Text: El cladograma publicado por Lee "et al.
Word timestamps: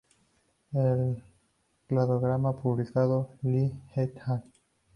El 0.73 1.21
cladograma 1.85 2.59
publicado 2.59 3.27
por 3.39 3.51
Lee 3.51 3.71
"et 3.95 4.19
al. 4.25 4.43